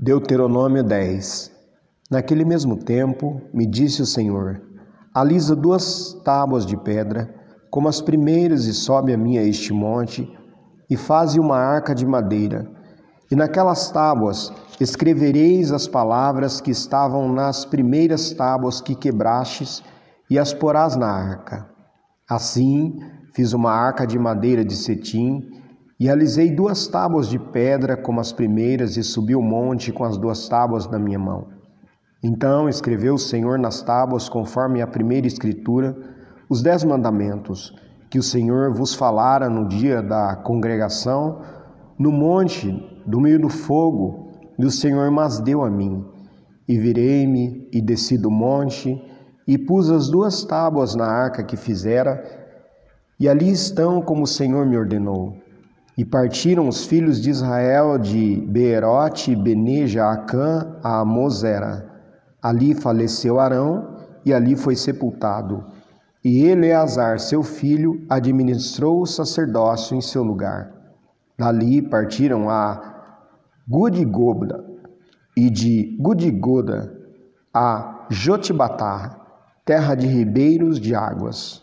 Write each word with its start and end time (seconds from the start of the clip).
Deuteronômio 0.00 0.84
10 0.84 1.50
Naquele 2.08 2.44
mesmo 2.44 2.76
tempo, 2.76 3.42
me 3.52 3.66
disse 3.66 4.00
o 4.00 4.06
Senhor: 4.06 4.62
Alisa 5.12 5.56
duas 5.56 6.12
tábuas 6.24 6.64
de 6.64 6.76
pedra, 6.76 7.34
como 7.68 7.88
as 7.88 8.00
primeiras, 8.00 8.66
e 8.66 8.72
sobe 8.72 9.12
a 9.12 9.18
mim 9.18 9.38
a 9.38 9.42
este 9.42 9.72
monte, 9.72 10.32
e 10.88 10.96
faze 10.96 11.40
uma 11.40 11.56
arca 11.56 11.96
de 11.96 12.06
madeira. 12.06 12.70
E 13.28 13.34
naquelas 13.34 13.90
tábuas 13.90 14.52
escrevereis 14.80 15.72
as 15.72 15.88
palavras 15.88 16.60
que 16.60 16.70
estavam 16.70 17.32
nas 17.32 17.64
primeiras 17.64 18.30
tábuas 18.30 18.80
que 18.80 18.94
quebrastes, 18.94 19.82
e 20.30 20.38
as 20.38 20.54
porás 20.54 20.94
na 20.94 21.10
arca. 21.10 21.68
Assim, 22.30 23.00
fiz 23.34 23.52
uma 23.52 23.72
arca 23.72 24.06
de 24.06 24.16
madeira 24.16 24.64
de 24.64 24.76
cetim, 24.76 25.44
e 26.00 26.08
alisei 26.08 26.54
duas 26.54 26.86
tábuas 26.86 27.28
de 27.28 27.38
pedra 27.38 27.96
como 27.96 28.20
as 28.20 28.32
primeiras, 28.32 28.96
e 28.96 29.02
subi 29.02 29.34
o 29.34 29.42
monte 29.42 29.90
com 29.90 30.04
as 30.04 30.16
duas 30.16 30.48
tábuas 30.48 30.86
na 30.86 30.98
minha 30.98 31.18
mão. 31.18 31.48
Então 32.22 32.68
escreveu 32.68 33.14
o 33.14 33.18
Senhor 33.18 33.58
nas 33.58 33.82
tábuas, 33.82 34.28
conforme 34.28 34.80
a 34.80 34.86
primeira 34.86 35.26
escritura, 35.26 35.96
os 36.48 36.62
dez 36.62 36.84
mandamentos, 36.84 37.74
que 38.08 38.18
o 38.18 38.22
Senhor 38.22 38.72
vos 38.72 38.94
falara 38.94 39.48
no 39.50 39.68
dia 39.68 40.00
da 40.00 40.36
congregação, 40.36 41.42
no 41.98 42.12
monte, 42.12 42.70
do 43.04 43.20
meio 43.20 43.40
do 43.40 43.48
fogo, 43.48 44.30
e 44.58 44.64
o 44.64 44.70
Senhor 44.70 45.10
mas 45.10 45.40
deu 45.40 45.62
a 45.64 45.70
mim. 45.70 46.04
E 46.68 46.78
virei-me 46.78 47.68
e 47.72 47.80
desci 47.80 48.16
do 48.16 48.30
monte, 48.30 49.02
e 49.46 49.58
pus 49.58 49.90
as 49.90 50.08
duas 50.08 50.44
tábuas 50.44 50.94
na 50.94 51.06
arca 51.06 51.42
que 51.42 51.56
fizera, 51.56 52.22
e 53.18 53.28
ali 53.28 53.50
estão 53.50 54.00
como 54.00 54.22
o 54.22 54.26
Senhor 54.26 54.64
me 54.64 54.76
ordenou. 54.76 55.47
E 55.98 56.04
partiram 56.04 56.68
os 56.68 56.86
filhos 56.86 57.20
de 57.20 57.28
Israel 57.28 57.98
de 57.98 58.36
Beerote, 58.46 59.34
Beneja, 59.34 60.08
Acã, 60.08 60.76
a 60.80 61.04
Mosera. 61.04 61.90
Ali 62.40 62.72
faleceu 62.72 63.40
Arão 63.40 63.96
e 64.24 64.32
ali 64.32 64.54
foi 64.54 64.76
sepultado. 64.76 65.64
E 66.24 66.44
Eleazar, 66.44 67.18
seu 67.18 67.42
filho, 67.42 68.06
administrou 68.08 69.02
o 69.02 69.06
sacerdócio 69.06 69.96
em 69.96 70.00
seu 70.00 70.22
lugar. 70.22 70.72
Dali 71.36 71.82
partiram 71.82 72.48
a 72.48 72.94
Gudigoda 73.68 74.64
e 75.36 75.50
de 75.50 75.96
Gudigoda 75.98 76.96
a 77.52 78.06
Jotibatá, 78.08 79.18
terra 79.64 79.96
de 79.96 80.06
ribeiros 80.06 80.78
de 80.78 80.94
águas. 80.94 81.60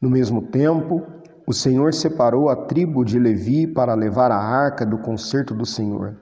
No 0.00 0.08
mesmo 0.08 0.40
tempo, 0.40 1.02
o 1.46 1.52
Senhor 1.52 1.94
separou 1.94 2.48
a 2.48 2.56
tribo 2.56 3.04
de 3.04 3.18
Levi 3.18 3.68
para 3.68 3.94
levar 3.94 4.32
a 4.32 4.36
arca 4.36 4.84
do 4.84 4.98
concerto 4.98 5.54
do 5.54 5.64
Senhor, 5.64 6.16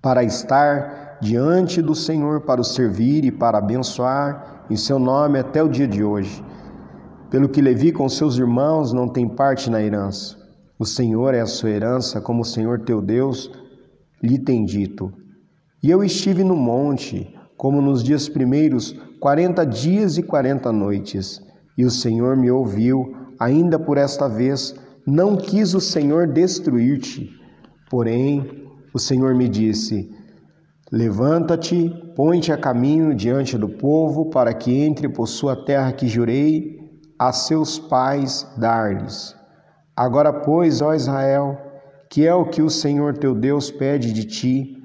para 0.00 0.22
estar 0.22 1.18
diante 1.20 1.82
do 1.82 1.96
Senhor 1.96 2.42
para 2.42 2.60
o 2.60 2.64
servir 2.64 3.24
e 3.24 3.32
para 3.32 3.58
abençoar 3.58 4.64
em 4.70 4.76
seu 4.76 5.00
nome 5.00 5.40
até 5.40 5.60
o 5.60 5.68
dia 5.68 5.88
de 5.88 6.04
hoje. 6.04 6.44
Pelo 7.28 7.48
que 7.48 7.60
Levi 7.60 7.90
com 7.90 8.08
seus 8.08 8.38
irmãos 8.38 8.92
não 8.92 9.08
tem 9.08 9.28
parte 9.28 9.68
na 9.68 9.82
herança. 9.82 10.36
O 10.78 10.86
Senhor 10.86 11.34
é 11.34 11.40
a 11.40 11.46
sua 11.46 11.70
herança, 11.70 12.20
como 12.20 12.42
o 12.42 12.44
Senhor 12.44 12.80
teu 12.82 13.02
Deus 13.02 13.50
lhe 14.22 14.38
tem 14.38 14.64
dito. 14.64 15.12
E 15.82 15.90
eu 15.90 16.04
estive 16.04 16.44
no 16.44 16.54
monte, 16.54 17.36
como 17.56 17.82
nos 17.82 18.04
dias 18.04 18.28
primeiros, 18.28 18.92
quarenta 19.18 19.66
dias 19.66 20.16
e 20.16 20.22
quarenta 20.22 20.70
noites, 20.70 21.42
e 21.76 21.84
o 21.84 21.90
Senhor 21.90 22.36
me 22.36 22.50
ouviu 22.50 23.17
ainda 23.38 23.78
por 23.78 23.96
esta 23.96 24.28
vez, 24.28 24.74
não 25.06 25.36
quis 25.36 25.74
o 25.74 25.80
Senhor 25.80 26.26
destruir-te. 26.26 27.30
Porém, 27.90 28.66
o 28.92 28.98
Senhor 28.98 29.34
me 29.34 29.48
disse: 29.48 30.10
Levanta-te, 30.90 31.90
põe-te 32.16 32.52
a 32.52 32.58
caminho 32.58 33.14
diante 33.14 33.56
do 33.56 33.68
povo, 33.68 34.30
para 34.30 34.52
que 34.52 34.74
entre 34.74 35.08
por 35.08 35.26
sua 35.26 35.54
terra 35.54 35.92
que 35.92 36.08
jurei 36.08 36.78
a 37.18 37.32
seus 37.32 37.78
pais 37.78 38.46
dar-lhes. 38.56 39.34
Agora, 39.96 40.32
pois, 40.32 40.80
ó 40.80 40.94
Israel, 40.94 41.58
que 42.08 42.26
é 42.26 42.34
o 42.34 42.46
que 42.46 42.62
o 42.62 42.70
Senhor 42.70 43.18
teu 43.18 43.34
Deus 43.34 43.70
pede 43.70 44.12
de 44.12 44.24
ti, 44.24 44.76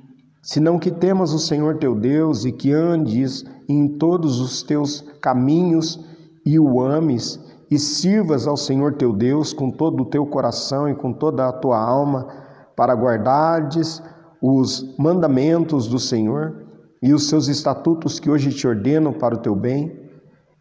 senão 0.42 0.80
que 0.80 0.92
temas 0.92 1.32
o 1.34 1.40
Senhor 1.40 1.78
teu 1.78 1.96
Deus 1.96 2.44
e 2.46 2.52
que 2.52 2.72
andes 2.74 3.44
em 3.70 3.88
todos 3.98 4.40
os 4.40 4.64
teus 4.64 5.02
caminhos 5.22 6.00
e 6.46 6.60
o 6.60 6.82
ames 6.82 7.40
e 7.74 7.80
sirvas 7.80 8.46
ao 8.46 8.56
Senhor 8.56 8.94
teu 8.94 9.12
Deus 9.12 9.52
com 9.52 9.72
todo 9.72 10.04
o 10.04 10.06
teu 10.06 10.28
coração 10.28 10.88
e 10.88 10.94
com 10.94 11.12
toda 11.12 11.48
a 11.48 11.52
tua 11.52 11.80
alma, 11.80 12.28
para 12.76 12.94
guardardes 12.94 14.00
os 14.40 14.96
mandamentos 14.96 15.88
do 15.88 15.98
Senhor 15.98 16.68
e 17.02 17.12
os 17.16 17.28
seus 17.28 17.48
estatutos 17.48 18.20
que 18.20 18.30
hoje 18.30 18.52
te 18.52 18.68
ordeno 18.68 19.12
para 19.12 19.34
o 19.34 19.40
teu 19.40 19.56
bem, 19.56 20.08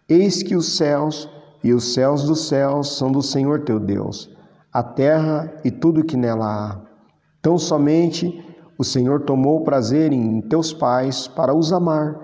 eis 0.09 0.43
que 0.43 0.57
os 0.57 0.75
céus 0.75 1.29
e 1.63 1.75
os 1.75 1.93
céus 1.93 2.25
dos 2.25 2.49
céus 2.49 2.97
são 2.97 3.13
do 3.13 3.21
Senhor 3.21 3.61
teu 3.61 3.79
Deus, 3.79 4.35
a 4.73 4.83
terra 4.83 5.53
e 5.63 5.71
tudo 5.71 6.05
que 6.05 6.17
nela 6.17 6.47
há. 6.47 6.81
Tão 7.43 7.59
somente 7.59 8.43
o 8.79 8.85
Senhor 8.85 9.21
tomou 9.21 9.65
prazer 9.65 10.15
em 10.15 10.41
teus 10.41 10.73
pais 10.73 11.29
para 11.29 11.55
os 11.55 11.75
amar, 11.75 12.19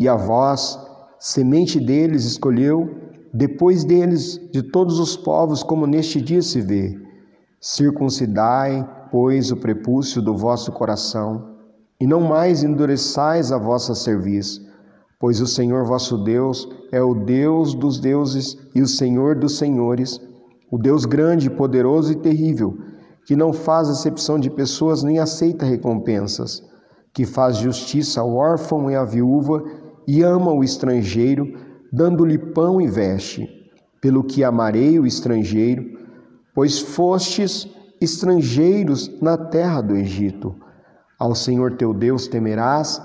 e 0.00 0.08
a 0.08 0.16
vós, 0.16 0.76
semente 1.20 1.78
deles, 1.78 2.24
escolheu 2.24 3.08
depois 3.32 3.84
deles, 3.84 4.40
de 4.52 4.62
todos 4.62 4.98
os 4.98 5.16
povos, 5.16 5.62
como 5.62 5.86
neste 5.86 6.20
dia 6.20 6.42
se 6.42 6.60
vê. 6.60 6.98
Circuncidai, 7.60 8.88
pois, 9.10 9.52
o 9.52 9.56
prepúcio 9.56 10.20
do 10.20 10.36
vosso 10.36 10.72
coração, 10.72 11.50
e 12.00 12.06
não 12.06 12.20
mais 12.20 12.64
endureçais 12.64 13.52
a 13.52 13.58
vossa 13.58 13.94
cerviz, 13.94 14.60
pois 15.18 15.40
o 15.40 15.46
Senhor 15.46 15.84
vosso 15.84 16.16
Deus 16.18 16.68
é 16.90 17.02
o 17.02 17.14
Deus 17.14 17.74
dos 17.74 18.00
deuses 18.00 18.56
e 18.74 18.80
o 18.80 18.86
Senhor 18.86 19.36
dos 19.36 19.58
senhores, 19.58 20.20
o 20.70 20.78
Deus 20.78 21.04
grande, 21.04 21.50
poderoso 21.50 22.12
e 22.12 22.16
terrível, 22.16 22.78
que 23.26 23.36
não 23.36 23.52
faz 23.52 23.88
acepção 23.88 24.40
de 24.40 24.50
pessoas 24.50 25.02
nem 25.02 25.18
aceita 25.18 25.64
recompensas, 25.66 26.62
que 27.12 27.26
faz 27.26 27.58
justiça 27.58 28.20
ao 28.20 28.34
órfão 28.34 28.90
e 28.90 28.94
à 28.94 29.04
viúva 29.04 29.62
e 30.06 30.22
ama 30.22 30.52
o 30.52 30.64
estrangeiro, 30.64 31.52
dando-lhe 31.92 32.38
pão 32.38 32.80
e 32.80 32.86
veste, 32.86 33.48
pelo 34.00 34.24
que 34.24 34.44
amarei 34.44 34.98
o 34.98 35.06
estrangeiro, 35.06 35.98
pois 36.54 36.78
fostes 36.78 37.68
estrangeiros 38.00 39.10
na 39.20 39.36
terra 39.36 39.80
do 39.80 39.94
Egito. 39.94 40.54
Ao 41.18 41.34
Senhor 41.34 41.76
teu 41.76 41.92
Deus 41.92 42.26
temerás, 42.28 43.00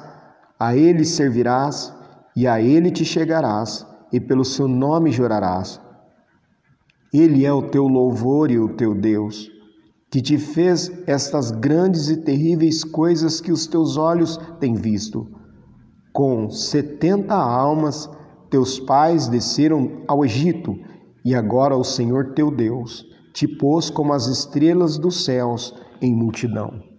a 0.59 0.75
ele 0.75 1.03
servirás 1.03 1.93
e 2.35 2.47
a 2.47 2.61
ele 2.61 2.91
te 2.91 3.03
chegarás, 3.03 3.85
e 4.11 4.19
pelo 4.19 4.45
seu 4.45 4.67
nome 4.67 5.11
jurarás. 5.11 5.81
Ele 7.13 7.45
é 7.45 7.51
o 7.51 7.63
teu 7.63 7.87
louvor 7.87 8.51
e 8.51 8.59
o 8.59 8.69
teu 8.69 8.93
Deus, 8.93 9.49
que 10.09 10.21
te 10.21 10.37
fez 10.37 10.91
estas 11.07 11.51
grandes 11.51 12.09
e 12.09 12.17
terríveis 12.17 12.83
coisas 12.83 13.41
que 13.41 13.51
os 13.51 13.67
teus 13.67 13.97
olhos 13.97 14.37
têm 14.59 14.75
visto. 14.75 15.27
Com 16.13 16.49
setenta 16.49 17.35
almas 17.35 18.09
teus 18.49 18.79
pais 18.79 19.27
desceram 19.27 20.03
ao 20.07 20.23
Egito, 20.23 20.77
e 21.23 21.33
agora 21.33 21.75
o 21.75 21.83
Senhor 21.83 22.33
teu 22.33 22.51
Deus 22.51 23.05
te 23.33 23.47
pôs 23.47 23.89
como 23.89 24.13
as 24.13 24.27
estrelas 24.27 24.97
dos 24.97 25.25
céus 25.25 25.73
em 26.01 26.15
multidão. 26.15 26.94